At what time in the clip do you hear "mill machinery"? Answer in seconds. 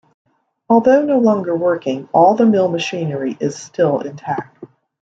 2.47-3.37